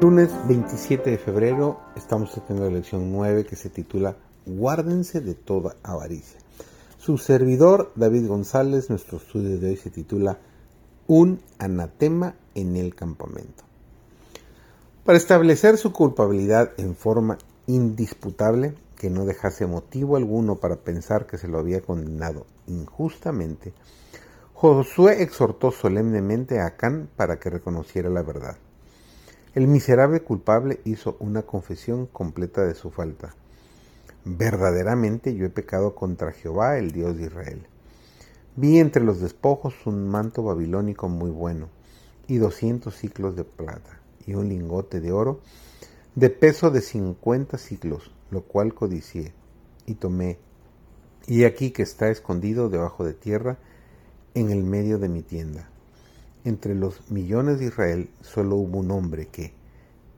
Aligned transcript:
Lunes 0.00 0.30
27 0.46 1.10
de 1.10 1.18
febrero 1.18 1.80
estamos 1.96 2.32
teniendo 2.32 2.70
la 2.70 2.76
lección 2.76 3.10
9 3.10 3.44
que 3.44 3.56
se 3.56 3.68
titula 3.68 4.14
Guárdense 4.46 5.20
de 5.20 5.34
toda 5.34 5.74
avaricia. 5.82 6.38
Su 6.98 7.18
servidor 7.18 7.90
David 7.96 8.28
González, 8.28 8.90
nuestro 8.90 9.18
estudio 9.18 9.58
de 9.58 9.70
hoy 9.70 9.76
se 9.76 9.90
titula 9.90 10.38
Un 11.08 11.40
anatema 11.58 12.36
en 12.54 12.76
el 12.76 12.94
campamento. 12.94 13.64
Para 15.04 15.18
establecer 15.18 15.76
su 15.78 15.92
culpabilidad 15.92 16.70
en 16.76 16.94
forma 16.94 17.38
indisputable, 17.66 18.74
que 18.96 19.10
no 19.10 19.24
dejase 19.24 19.66
motivo 19.66 20.16
alguno 20.16 20.60
para 20.60 20.76
pensar 20.76 21.26
que 21.26 21.38
se 21.38 21.48
lo 21.48 21.58
había 21.58 21.80
condenado 21.80 22.46
injustamente, 22.68 23.72
Josué 24.54 25.24
exhortó 25.24 25.72
solemnemente 25.72 26.60
a 26.60 26.66
Acán 26.66 27.10
para 27.16 27.40
que 27.40 27.50
reconociera 27.50 28.08
la 28.08 28.22
verdad. 28.22 28.58
El 29.58 29.66
miserable 29.66 30.20
culpable 30.20 30.78
hizo 30.84 31.16
una 31.18 31.42
confesión 31.42 32.06
completa 32.06 32.64
de 32.64 32.76
su 32.76 32.92
falta. 32.92 33.34
Verdaderamente 34.24 35.34
yo 35.34 35.46
he 35.46 35.50
pecado 35.50 35.96
contra 35.96 36.30
Jehová, 36.30 36.78
el 36.78 36.92
Dios 36.92 37.16
de 37.16 37.24
Israel. 37.24 37.66
Vi 38.54 38.78
entre 38.78 39.02
los 39.02 39.20
despojos 39.20 39.74
un 39.84 40.08
manto 40.08 40.44
babilónico 40.44 41.08
muy 41.08 41.32
bueno, 41.32 41.70
y 42.28 42.36
doscientos 42.36 42.94
ciclos 42.98 43.34
de 43.34 43.42
plata, 43.42 43.98
y 44.28 44.34
un 44.34 44.48
lingote 44.48 45.00
de 45.00 45.10
oro, 45.10 45.40
de 46.14 46.30
peso 46.30 46.70
de 46.70 46.80
cincuenta 46.80 47.58
ciclos, 47.58 48.12
lo 48.30 48.42
cual 48.42 48.74
codicié, 48.74 49.32
y 49.86 49.94
tomé. 49.94 50.38
Y 51.26 51.42
aquí 51.42 51.72
que 51.72 51.82
está 51.82 52.10
escondido 52.10 52.68
debajo 52.68 53.04
de 53.04 53.14
tierra, 53.14 53.58
en 54.34 54.50
el 54.50 54.62
medio 54.62 55.00
de 55.00 55.08
mi 55.08 55.22
tienda. 55.22 55.68
Entre 56.44 56.74
los 56.74 57.10
millones 57.10 57.58
de 57.58 57.66
Israel 57.66 58.08
solo 58.22 58.56
hubo 58.56 58.78
un 58.78 58.90
hombre 58.92 59.26
que, 59.26 59.52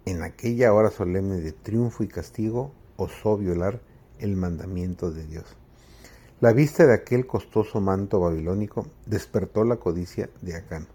en 0.04 0.22
aquella 0.22 0.72
hora 0.72 0.90
solemne 0.90 1.40
de 1.40 1.52
triunfo 1.52 2.02
y 2.02 2.08
castigo, 2.08 2.72
osó 2.96 3.36
violar 3.36 3.80
el 4.18 4.36
mandamiento 4.36 5.10
de 5.10 5.26
Dios. 5.26 5.44
La 6.40 6.52
vista 6.52 6.86
de 6.86 6.94
aquel 6.94 7.26
costoso 7.26 7.80
manto 7.80 8.20
babilónico 8.20 8.86
despertó 9.06 9.64
la 9.64 9.76
codicia 9.76 10.30
de 10.40 10.56
Acán. 10.56 10.86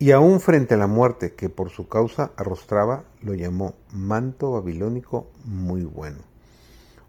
Y 0.00 0.12
aún 0.12 0.40
frente 0.40 0.74
a 0.74 0.78
la 0.78 0.86
muerte 0.86 1.34
que 1.34 1.48
por 1.48 1.70
su 1.70 1.88
causa 1.88 2.32
arrostraba, 2.36 3.04
lo 3.20 3.34
llamó 3.34 3.74
manto 3.92 4.52
babilónico 4.52 5.26
muy 5.44 5.84
bueno. 5.84 6.18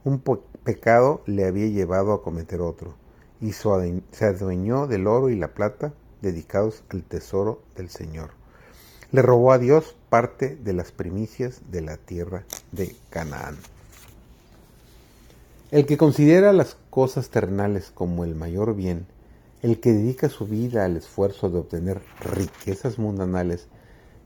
Un 0.03 0.21
pecado 0.63 1.21
le 1.25 1.45
había 1.45 1.67
llevado 1.67 2.13
a 2.13 2.23
cometer 2.23 2.61
otro, 2.61 2.95
y 3.41 3.53
se 3.53 4.25
adueñó 4.25 4.87
del 4.87 5.07
oro 5.07 5.29
y 5.29 5.35
la 5.35 5.53
plata 5.53 5.93
dedicados 6.21 6.83
al 6.89 7.03
tesoro 7.03 7.61
del 7.75 7.89
Señor. 7.89 8.31
Le 9.11 9.21
robó 9.21 9.51
a 9.51 9.57
Dios 9.57 9.95
parte 10.09 10.55
de 10.55 10.73
las 10.73 10.91
primicias 10.91 11.61
de 11.71 11.81
la 11.81 11.97
tierra 11.97 12.43
de 12.71 12.95
Canaán. 13.09 13.57
El 15.71 15.85
que 15.85 15.97
considera 15.97 16.51
las 16.51 16.77
cosas 16.89 17.29
terrenales 17.29 17.91
como 17.93 18.23
el 18.23 18.35
mayor 18.35 18.75
bien, 18.75 19.05
el 19.61 19.79
que 19.79 19.93
dedica 19.93 20.29
su 20.29 20.47
vida 20.47 20.85
al 20.85 20.97
esfuerzo 20.97 21.49
de 21.49 21.59
obtener 21.59 22.01
riquezas 22.21 22.97
mundanales, 22.97 23.67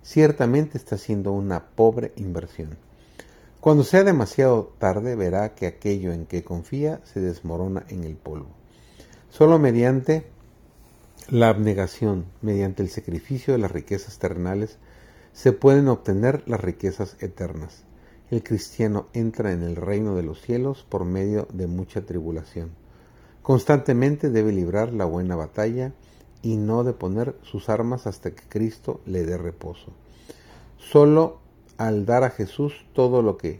ciertamente 0.03 0.77
está 0.77 0.95
haciendo 0.95 1.31
una 1.31 1.65
pobre 1.65 2.13
inversión. 2.15 2.77
Cuando 3.59 3.83
sea 3.83 4.03
demasiado 4.03 4.73
tarde 4.77 5.16
verá 5.16 5.55
que 5.55 5.67
aquello 5.67 6.11
en 6.13 6.25
que 6.25 6.43
confía 6.43 7.01
se 7.05 7.19
desmorona 7.19 7.85
en 7.89 8.03
el 8.03 8.16
polvo. 8.16 8.49
Solo 9.29 9.57
mediante 9.57 10.25
la 11.29 11.49
abnegación 11.49 12.25
mediante 12.41 12.83
el 12.83 12.89
sacrificio 12.89 13.53
de 13.53 13.59
las 13.59 13.72
riquezas 13.72 14.19
terrenales 14.19 14.77
se 15.33 15.51
pueden 15.51 15.88
obtener 15.88 16.44
las 16.45 16.61
riquezas 16.61 17.17
eternas. 17.19 17.83
El 18.29 18.44
cristiano 18.44 19.07
entra 19.13 19.51
en 19.51 19.63
el 19.63 19.75
reino 19.75 20.16
de 20.16 20.23
los 20.23 20.41
cielos 20.41 20.85
por 20.88 21.05
medio 21.05 21.47
de 21.51 21.67
mucha 21.67 22.05
tribulación. 22.05 22.71
Constantemente 23.41 24.29
debe 24.29 24.53
librar 24.53 24.93
la 24.93 25.05
buena 25.05 25.35
batalla 25.35 25.91
y 26.41 26.55
no 26.55 26.83
deponer 26.83 27.35
sus 27.41 27.67
armas 27.67 28.07
hasta 28.07 28.31
que 28.31 28.43
Cristo 28.47 29.01
le 29.05 29.25
dé 29.25 29.38
reposo. 29.38 29.91
Solo 30.77 31.39
al 31.77 32.05
dar 32.05 32.23
a 32.23 32.29
Jesús 32.29 32.85
todo 32.93 33.22
lo 33.22 33.38
que 33.38 33.59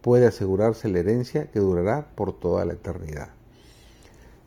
puede 0.00 0.26
asegurarse 0.26 0.88
la 0.88 1.00
herencia 1.00 1.50
que 1.50 1.60
durará 1.60 2.08
por 2.14 2.32
toda 2.32 2.64
la 2.64 2.72
eternidad. 2.72 3.30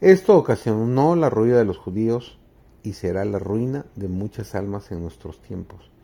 Esto 0.01 0.37
ocasionó 0.37 1.15
la 1.15 1.29
ruina 1.29 1.57
de 1.57 1.65
los 1.65 1.77
judíos 1.77 2.37
y 2.83 2.93
será 2.93 3.23
la 3.23 3.39
ruina 3.39 3.85
de 3.95 4.07
muchas 4.07 4.55
almas 4.55 4.91
en 4.91 5.01
nuestros 5.01 5.41
tiempos. 5.41 5.94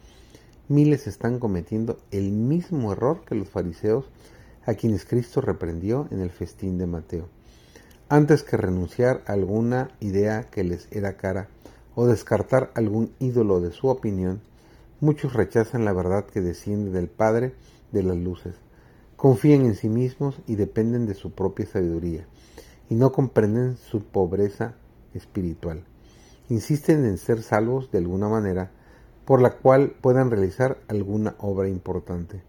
Miles 0.67 1.07
están 1.07 1.39
cometiendo 1.39 1.99
el 2.11 2.31
mismo 2.31 2.91
error 2.91 3.23
que 3.25 3.35
los 3.35 3.49
fariseos 3.49 4.05
a 4.66 4.73
quienes 4.75 5.05
Cristo 5.05 5.41
reprendió 5.41 6.07
en 6.11 6.22
el 6.22 6.29
festín 6.29 6.77
de 6.77 6.88
Mateo. 6.88 7.27
Antes 8.09 8.44
que 8.44 8.57
renunciar 8.57 9.23
a 9.25 9.33
alguna 9.33 9.91
idea 10.00 10.50
que 10.50 10.63
les 10.63 10.88
era 10.91 11.17
cara 11.17 11.47
o 11.95 12.07
descartar 12.07 12.71
algún 12.75 13.11
ídolo 13.19 13.59
de 13.59 13.71
su 13.71 13.88
opinión, 13.88 14.41
muchos 15.00 15.33
rechazan 15.33 15.85
la 15.85 15.94
verdad 15.94 16.25
que 16.25 16.41
desciende 16.41 16.91
del 16.91 17.07
Padre 17.07 17.53
de 17.91 18.03
las 18.03 18.17
luces, 18.17 18.55
confían 19.16 19.66
en 19.66 19.75
sí 19.75 19.89
mismos 19.89 20.39
y 20.47 20.55
dependen 20.55 21.05
de 21.05 21.16
su 21.16 21.31
propia 21.31 21.66
sabiduría, 21.66 22.25
y 22.89 22.95
no 22.95 23.11
comprenden 23.11 23.77
su 23.77 24.03
pobreza 24.03 24.75
espiritual 25.13 25.83
insisten 26.51 27.05
en 27.05 27.17
ser 27.17 27.44
salvos 27.44 27.91
de 27.91 28.00
alguna 28.00 28.27
manera 28.27 28.71
por 29.25 29.41
la 29.41 29.57
cual 29.57 29.95
puedan 30.01 30.31
realizar 30.31 30.79
alguna 30.87 31.35
obra 31.39 31.69
importante. 31.69 32.41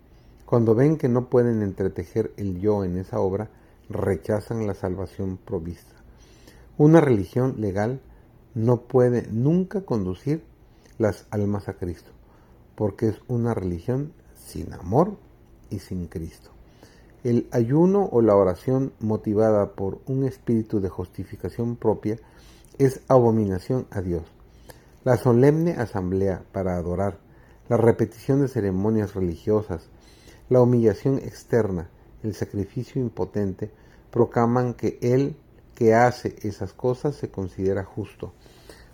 Cuando 0.46 0.74
ven 0.74 0.96
que 0.96 1.08
no 1.08 1.28
pueden 1.28 1.62
entretejer 1.62 2.32
el 2.36 2.60
yo 2.60 2.84
en 2.84 2.98
esa 2.98 3.20
obra, 3.20 3.50
rechazan 3.88 4.66
la 4.66 4.74
salvación 4.74 5.38
provista. 5.38 5.94
Una 6.78 7.00
religión 7.00 7.54
legal 7.58 8.00
no 8.54 8.82
puede 8.82 9.26
nunca 9.30 9.82
conducir 9.82 10.44
las 10.98 11.26
almas 11.30 11.68
a 11.68 11.74
Cristo, 11.74 12.10
porque 12.74 13.08
es 13.08 13.20
una 13.28 13.54
religión 13.54 14.12
sin 14.36 14.72
amor 14.72 15.16
y 15.70 15.78
sin 15.78 16.06
Cristo. 16.06 16.50
El 17.24 17.46
ayuno 17.52 18.08
o 18.10 18.20
la 18.20 18.34
oración 18.34 18.92
motivada 18.98 19.72
por 19.72 20.00
un 20.06 20.24
espíritu 20.24 20.80
de 20.80 20.88
justificación 20.88 21.76
propia 21.76 22.18
es 22.78 23.00
abominación 23.08 23.86
a 23.90 24.00
Dios. 24.00 24.24
La 25.04 25.16
solemne 25.16 25.72
asamblea 25.72 26.44
para 26.52 26.76
adorar, 26.76 27.18
la 27.68 27.76
repetición 27.76 28.40
de 28.40 28.48
ceremonias 28.48 29.14
religiosas, 29.14 29.88
la 30.48 30.60
humillación 30.60 31.18
externa, 31.18 31.88
el 32.22 32.34
sacrificio 32.34 33.02
impotente, 33.02 33.72
proclaman 34.12 34.74
que 34.74 34.98
Él 35.02 35.34
que 35.74 35.94
hace 35.94 36.36
esas 36.42 36.72
cosas 36.72 37.16
se 37.16 37.30
considera 37.30 37.82
justo, 37.82 38.32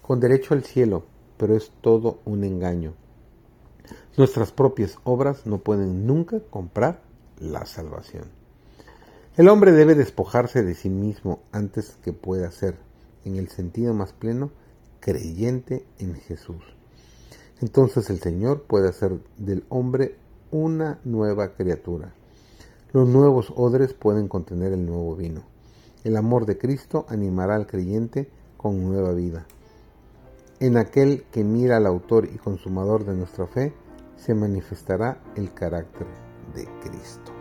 con 0.00 0.20
derecho 0.20 0.54
al 0.54 0.64
cielo, 0.64 1.04
pero 1.36 1.54
es 1.54 1.72
todo 1.82 2.20
un 2.24 2.42
engaño. 2.42 2.94
Nuestras 4.16 4.52
propias 4.52 4.98
obras 5.04 5.46
no 5.46 5.58
pueden 5.58 6.06
nunca 6.06 6.40
comprar 6.50 7.02
la 7.38 7.66
salvación. 7.66 8.24
El 9.36 9.48
hombre 9.48 9.72
debe 9.72 9.94
despojarse 9.94 10.62
de 10.62 10.74
sí 10.74 10.88
mismo 10.88 11.40
antes 11.52 11.96
que 12.02 12.12
pueda 12.12 12.50
ser 12.50 12.76
en 13.24 13.36
el 13.36 13.48
sentido 13.48 13.92
más 13.92 14.12
pleno, 14.12 14.50
creyente 15.00 15.84
en 15.98 16.14
Jesús. 16.14 16.62
Entonces 17.60 18.10
el 18.10 18.20
Señor 18.20 18.62
puede 18.62 18.88
hacer 18.88 19.18
del 19.36 19.64
hombre 19.68 20.16
una 20.50 21.00
nueva 21.04 21.54
criatura. 21.54 22.12
Los 22.92 23.08
nuevos 23.08 23.52
odres 23.56 23.92
pueden 23.92 24.28
contener 24.28 24.72
el 24.72 24.86
nuevo 24.86 25.14
vino. 25.16 25.42
El 26.04 26.16
amor 26.16 26.46
de 26.46 26.56
Cristo 26.56 27.04
animará 27.08 27.56
al 27.56 27.66
creyente 27.66 28.30
con 28.56 28.82
nueva 28.82 29.12
vida. 29.12 29.46
En 30.60 30.76
aquel 30.76 31.24
que 31.30 31.44
mira 31.44 31.76
al 31.76 31.86
autor 31.86 32.26
y 32.26 32.38
consumador 32.38 33.04
de 33.04 33.14
nuestra 33.14 33.46
fe, 33.46 33.72
se 34.16 34.34
manifestará 34.34 35.20
el 35.36 35.52
carácter 35.52 36.06
de 36.54 36.66
Cristo. 36.80 37.37